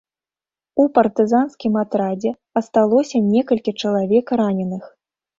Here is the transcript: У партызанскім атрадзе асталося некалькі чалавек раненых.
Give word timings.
У 0.83 0.85
партызанскім 0.95 1.73
атрадзе 1.81 2.31
асталося 2.61 3.17
некалькі 3.33 3.71
чалавек 3.83 4.33
раненых. 4.43 4.89